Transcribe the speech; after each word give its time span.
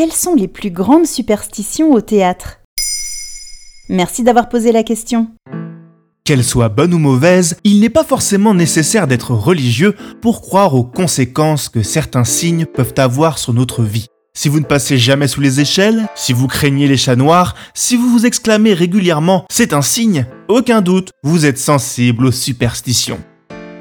Quelles 0.00 0.12
sont 0.12 0.34
les 0.34 0.48
plus 0.48 0.70
grandes 0.70 1.04
superstitions 1.04 1.92
au 1.92 2.00
théâtre? 2.00 2.60
Merci 3.90 4.22
d'avoir 4.22 4.48
posé 4.48 4.72
la 4.72 4.82
question. 4.82 5.28
Qu'elle 6.24 6.42
soit 6.42 6.70
bonne 6.70 6.94
ou 6.94 6.98
mauvaise, 6.98 7.58
il 7.64 7.80
n'est 7.80 7.90
pas 7.90 8.02
forcément 8.02 8.54
nécessaire 8.54 9.06
d'être 9.06 9.32
religieux 9.34 9.94
pour 10.22 10.40
croire 10.40 10.74
aux 10.74 10.84
conséquences 10.84 11.68
que 11.68 11.82
certains 11.82 12.24
signes 12.24 12.64
peuvent 12.64 12.94
avoir 12.96 13.36
sur 13.36 13.52
notre 13.52 13.82
vie. 13.82 14.06
Si 14.32 14.48
vous 14.48 14.60
ne 14.60 14.64
passez 14.64 14.96
jamais 14.96 15.28
sous 15.28 15.42
les 15.42 15.60
échelles, 15.60 16.08
si 16.14 16.32
vous 16.32 16.46
craignez 16.46 16.88
les 16.88 16.96
chats 16.96 17.14
noirs, 17.14 17.54
si 17.74 17.96
vous 17.96 18.08
vous 18.08 18.24
exclamez 18.24 18.72
régulièrement 18.72 19.44
c'est 19.50 19.74
un 19.74 19.82
signe, 19.82 20.24
aucun 20.48 20.80
doute, 20.80 21.10
vous 21.22 21.44
êtes 21.44 21.58
sensible 21.58 22.24
aux 22.24 22.32
superstitions. 22.32 23.20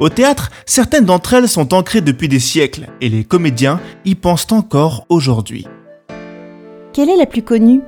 Au 0.00 0.08
théâtre, 0.08 0.50
certaines 0.66 1.04
d'entre 1.04 1.34
elles 1.34 1.48
sont 1.48 1.72
ancrées 1.72 2.00
depuis 2.00 2.26
des 2.26 2.40
siècles 2.40 2.88
et 3.00 3.08
les 3.08 3.22
comédiens 3.22 3.80
y 4.04 4.16
pensent 4.16 4.50
encore 4.50 5.06
aujourd'hui. 5.08 5.68
Quelle 6.92 7.08
est 7.08 7.16
la 7.16 7.26
plus 7.26 7.42
connue? 7.42 7.82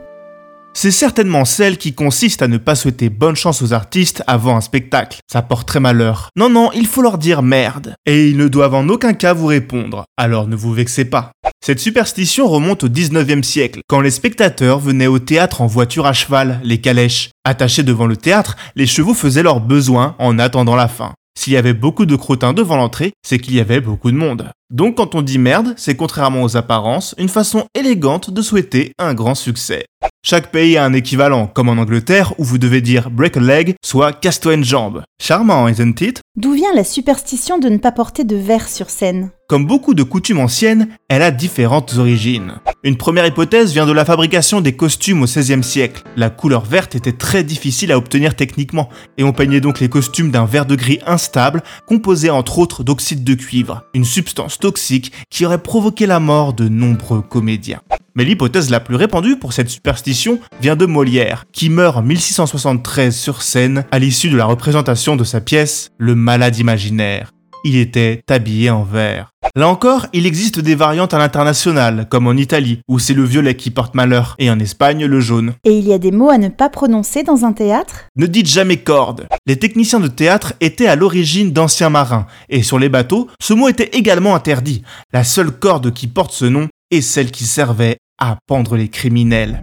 C'est 0.74 0.92
certainement 0.92 1.44
celle 1.44 1.76
qui 1.76 1.92
consiste 1.92 2.40
à 2.40 2.46
ne 2.46 2.56
pas 2.56 2.76
souhaiter 2.76 3.10
bonne 3.10 3.34
chance 3.34 3.60
aux 3.60 3.72
artistes 3.72 4.22
avant 4.28 4.56
un 4.56 4.60
spectacle. 4.60 5.18
Ça 5.30 5.42
porte 5.42 5.66
très 5.66 5.80
malheur. 5.80 6.28
Non, 6.36 6.48
non, 6.48 6.70
il 6.72 6.86
faut 6.86 7.02
leur 7.02 7.18
dire 7.18 7.42
merde. 7.42 7.94
Et 8.06 8.28
ils 8.28 8.36
ne 8.36 8.46
doivent 8.46 8.76
en 8.76 8.88
aucun 8.88 9.12
cas 9.12 9.32
vous 9.32 9.46
répondre. 9.46 10.04
Alors 10.16 10.46
ne 10.46 10.54
vous 10.54 10.72
vexez 10.72 11.04
pas. 11.04 11.32
Cette 11.64 11.80
superstition 11.80 12.46
remonte 12.46 12.84
au 12.84 12.88
19e 12.88 13.42
siècle, 13.42 13.80
quand 13.88 14.00
les 14.00 14.12
spectateurs 14.12 14.78
venaient 14.78 15.08
au 15.08 15.18
théâtre 15.18 15.62
en 15.62 15.66
voiture 15.66 16.06
à 16.06 16.12
cheval, 16.12 16.60
les 16.62 16.80
calèches. 16.80 17.30
Attachés 17.44 17.82
devant 17.82 18.06
le 18.06 18.16
théâtre, 18.16 18.56
les 18.76 18.86
chevaux 18.86 19.14
faisaient 19.14 19.42
leurs 19.42 19.60
besoins 19.60 20.14
en 20.20 20.38
attendant 20.38 20.76
la 20.76 20.88
fin. 20.88 21.12
S'il 21.36 21.54
y 21.54 21.56
avait 21.56 21.74
beaucoup 21.74 22.06
de 22.06 22.14
crottins 22.14 22.52
devant 22.52 22.76
l'entrée, 22.76 23.12
c'est 23.26 23.38
qu'il 23.38 23.54
y 23.54 23.60
avait 23.60 23.80
beaucoup 23.80 24.12
de 24.12 24.16
monde. 24.16 24.50
Donc 24.72 24.96
quand 24.96 25.14
on 25.14 25.20
dit 25.20 25.38
merde, 25.38 25.74
c'est 25.76 25.96
contrairement 25.96 26.42
aux 26.42 26.56
apparences, 26.56 27.14
une 27.18 27.28
façon 27.28 27.66
élégante 27.74 28.30
de 28.30 28.40
souhaiter 28.40 28.94
un 28.98 29.12
grand 29.12 29.34
succès. 29.34 29.84
Chaque 30.24 30.50
pays 30.50 30.76
a 30.76 30.84
un 30.84 30.94
équivalent, 30.94 31.46
comme 31.46 31.68
en 31.68 31.72
Angleterre 31.72 32.32
où 32.38 32.44
vous 32.44 32.58
devez 32.58 32.80
dire 32.80 33.10
break 33.10 33.36
a 33.36 33.40
leg, 33.40 33.74
soit 33.84 34.12
casse-toi 34.12 34.54
une 34.54 34.64
jambe. 34.64 35.02
Charmant, 35.20 35.68
isn't 35.68 36.00
it? 36.00 36.20
D'où 36.36 36.52
vient 36.52 36.72
la 36.74 36.84
superstition 36.84 37.58
de 37.58 37.68
ne 37.68 37.76
pas 37.76 37.92
porter 37.92 38.24
de 38.24 38.36
verre 38.36 38.68
sur 38.68 38.88
scène? 38.88 39.30
Comme 39.48 39.66
beaucoup 39.66 39.92
de 39.92 40.02
coutumes 40.02 40.38
anciennes, 40.38 40.88
elle 41.10 41.20
a 41.20 41.30
différentes 41.30 41.94
origines. 41.98 42.54
Une 42.84 42.96
première 42.96 43.26
hypothèse 43.26 43.72
vient 43.72 43.84
de 43.84 43.92
la 43.92 44.06
fabrication 44.06 44.62
des 44.62 44.74
costumes 44.74 45.22
au 45.22 45.26
XVIe 45.26 45.62
siècle. 45.62 46.04
La 46.16 46.30
couleur 46.30 46.64
verte 46.64 46.94
était 46.94 47.12
très 47.12 47.44
difficile 47.44 47.92
à 47.92 47.98
obtenir 47.98 48.34
techniquement, 48.34 48.88
et 49.18 49.24
on 49.24 49.32
peignait 49.32 49.60
donc 49.60 49.78
les 49.80 49.90
costumes 49.90 50.30
d'un 50.30 50.46
vert 50.46 50.64
de 50.64 50.74
gris 50.74 51.00
instable, 51.06 51.62
composé 51.86 52.30
entre 52.30 52.58
autres 52.60 52.82
d'oxyde 52.82 53.24
de 53.24 53.34
cuivre, 53.34 53.82
une 53.92 54.06
substance 54.06 54.58
toxique 54.62 55.12
qui 55.28 55.44
aurait 55.44 55.62
provoqué 55.62 56.06
la 56.06 56.20
mort 56.20 56.54
de 56.54 56.68
nombreux 56.68 57.20
comédiens. 57.20 57.82
Mais 58.14 58.24
l'hypothèse 58.24 58.70
la 58.70 58.80
plus 58.80 58.96
répandue 58.96 59.36
pour 59.36 59.52
cette 59.52 59.68
superstition 59.68 60.38
vient 60.60 60.76
de 60.76 60.86
Molière, 60.86 61.44
qui 61.52 61.68
meurt 61.68 61.96
en 61.96 62.02
1673 62.02 63.16
sur 63.16 63.42
scène 63.42 63.84
à 63.90 63.98
l'issue 63.98 64.30
de 64.30 64.36
la 64.36 64.44
représentation 64.44 65.16
de 65.16 65.24
sa 65.24 65.40
pièce 65.40 65.90
Le 65.98 66.14
Malade 66.14 66.58
imaginaire. 66.58 67.32
Il 67.64 67.76
était 67.76 68.22
habillé 68.28 68.70
en 68.70 68.82
vert. 68.82 69.30
Là 69.54 69.68
encore, 69.68 70.06
il 70.12 70.26
existe 70.26 70.58
des 70.58 70.74
variantes 70.74 71.14
à 71.14 71.18
l'international, 71.18 72.08
comme 72.08 72.26
en 72.26 72.32
Italie, 72.32 72.80
où 72.88 72.98
c'est 72.98 73.14
le 73.14 73.24
violet 73.24 73.54
qui 73.54 73.70
porte 73.70 73.94
malheur, 73.94 74.34
et 74.38 74.50
en 74.50 74.58
Espagne 74.58 75.04
le 75.04 75.20
jaune. 75.20 75.54
Et 75.64 75.76
il 75.76 75.86
y 75.86 75.92
a 75.92 75.98
des 75.98 76.10
mots 76.10 76.30
à 76.30 76.38
ne 76.38 76.48
pas 76.48 76.68
prononcer 76.68 77.22
dans 77.22 77.44
un 77.44 77.52
théâtre? 77.52 78.06
Ne 78.16 78.26
dites 78.26 78.48
jamais 78.48 78.78
corde. 78.78 79.28
Les 79.46 79.58
techniciens 79.58 80.00
de 80.00 80.08
théâtre 80.08 80.54
étaient 80.60 80.86
à 80.86 80.96
l'origine 80.96 81.52
d'anciens 81.52 81.90
marins, 81.90 82.26
et 82.48 82.62
sur 82.62 82.78
les 82.78 82.88
bateaux, 82.88 83.28
ce 83.40 83.54
mot 83.54 83.68
était 83.68 83.96
également 83.96 84.34
interdit. 84.34 84.82
La 85.12 85.22
seule 85.22 85.52
corde 85.52 85.92
qui 85.92 86.06
porte 86.06 86.32
ce 86.32 86.46
nom 86.46 86.68
est 86.90 87.00
celle 87.00 87.30
qui 87.30 87.44
servait 87.44 87.98
à 88.18 88.38
pendre 88.46 88.76
les 88.76 88.88
criminels. 88.88 89.62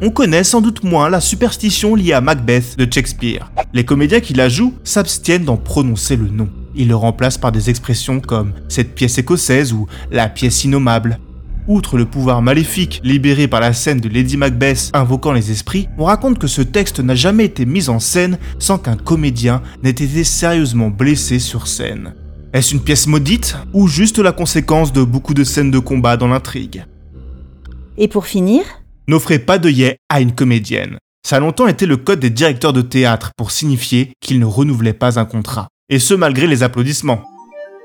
On 0.00 0.10
connaît 0.10 0.44
sans 0.44 0.60
doute 0.60 0.84
moins 0.84 1.10
la 1.10 1.20
superstition 1.20 1.96
liée 1.96 2.12
à 2.12 2.20
Macbeth 2.20 2.78
de 2.78 2.86
Shakespeare. 2.88 3.50
Les 3.72 3.84
comédiens 3.84 4.20
qui 4.20 4.32
la 4.32 4.48
jouent 4.48 4.74
s'abstiennent 4.84 5.44
d'en 5.44 5.56
prononcer 5.56 6.14
le 6.14 6.28
nom. 6.28 6.48
Ils 6.76 6.86
le 6.86 6.94
remplacent 6.94 7.38
par 7.38 7.50
des 7.50 7.68
expressions 7.68 8.20
comme 8.20 8.52
cette 8.68 8.94
pièce 8.94 9.18
écossaise 9.18 9.72
ou 9.72 9.88
la 10.12 10.28
pièce 10.28 10.62
innommable. 10.62 11.18
Outre 11.66 11.98
le 11.98 12.04
pouvoir 12.04 12.42
maléfique 12.42 13.00
libéré 13.02 13.48
par 13.48 13.58
la 13.58 13.72
scène 13.72 14.00
de 14.00 14.08
Lady 14.08 14.36
Macbeth 14.36 14.90
invoquant 14.94 15.32
les 15.32 15.50
esprits, 15.50 15.88
on 15.98 16.04
raconte 16.04 16.38
que 16.38 16.46
ce 16.46 16.62
texte 16.62 17.00
n'a 17.00 17.16
jamais 17.16 17.46
été 17.46 17.66
mis 17.66 17.88
en 17.88 17.98
scène 17.98 18.38
sans 18.60 18.78
qu'un 18.78 18.96
comédien 18.96 19.62
n'ait 19.82 19.90
été 19.90 20.22
sérieusement 20.22 20.90
blessé 20.90 21.40
sur 21.40 21.66
scène. 21.66 22.14
Est-ce 22.52 22.72
une 22.72 22.82
pièce 22.82 23.08
maudite 23.08 23.56
ou 23.74 23.88
juste 23.88 24.20
la 24.20 24.32
conséquence 24.32 24.92
de 24.92 25.02
beaucoup 25.02 25.34
de 25.34 25.42
scènes 25.42 25.72
de 25.72 25.80
combat 25.80 26.16
dans 26.16 26.28
l'intrigue? 26.28 26.86
Et 27.96 28.06
pour 28.06 28.26
finir, 28.26 28.62
N'offrez 29.08 29.38
pas 29.38 29.56
d'œillet 29.56 30.00
à 30.10 30.20
une 30.20 30.34
comédienne. 30.34 30.98
Ça 31.26 31.36
a 31.36 31.40
longtemps 31.40 31.66
été 31.66 31.86
le 31.86 31.96
code 31.96 32.20
des 32.20 32.28
directeurs 32.28 32.74
de 32.74 32.82
théâtre 32.82 33.30
pour 33.38 33.52
signifier 33.52 34.12
qu'ils 34.20 34.38
ne 34.38 34.44
renouvelaient 34.44 34.92
pas 34.92 35.18
un 35.18 35.24
contrat. 35.24 35.68
Et 35.88 35.98
ce 35.98 36.12
malgré 36.12 36.46
les 36.46 36.62
applaudissements. 36.62 37.22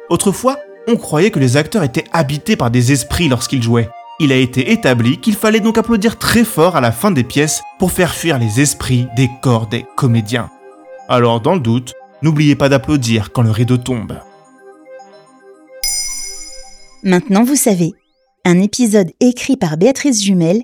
Autrefois, 0.09 0.59
on 0.85 0.97
croyait 0.97 1.31
que 1.31 1.39
les 1.39 1.55
acteurs 1.55 1.83
étaient 1.83 2.03
habités 2.11 2.57
par 2.57 2.71
des 2.71 2.91
esprits 2.91 3.29
lorsqu'ils 3.29 3.63
jouaient. 3.63 3.89
Il 4.19 4.33
a 4.33 4.35
été 4.35 4.73
établi 4.73 5.17
qu'il 5.17 5.35
fallait 5.35 5.61
donc 5.61 5.77
applaudir 5.77 6.19
très 6.19 6.43
fort 6.43 6.75
à 6.75 6.81
la 6.81 6.91
fin 6.91 7.09
des 7.09 7.23
pièces 7.23 7.61
pour 7.79 7.93
faire 7.93 8.13
fuir 8.13 8.37
les 8.37 8.59
esprits 8.59 9.07
des 9.15 9.29
corps 9.41 9.67
des 9.67 9.85
comédiens. 9.95 10.49
Alors 11.07 11.39
dans 11.39 11.53
le 11.53 11.61
doute, 11.61 11.93
n'oubliez 12.21 12.55
pas 12.55 12.67
d'applaudir 12.67 13.31
quand 13.31 13.43
le 13.43 13.51
rideau 13.51 13.77
tombe. 13.77 14.19
maintenant 17.01 17.45
vous 17.45 17.55
savez. 17.55 17.93
Un 18.43 18.59
épisode 18.59 19.11
écrit 19.21 19.55
par 19.55 19.77
Béatrice 19.77 20.21
Jumel 20.21 20.63